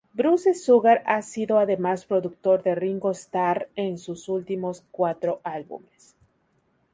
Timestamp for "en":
3.75-3.99